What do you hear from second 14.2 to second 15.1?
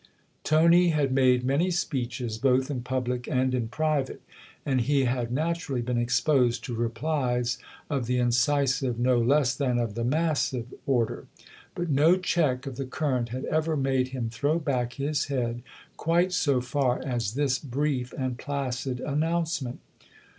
throw back